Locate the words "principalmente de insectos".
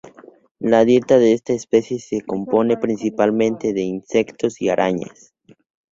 2.75-4.59